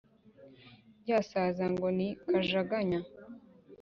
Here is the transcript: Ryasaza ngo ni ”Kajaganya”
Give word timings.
Ryasaza 1.01 1.65
ngo 1.73 1.87
ni 1.97 2.07
”Kajaganya” 2.29 2.99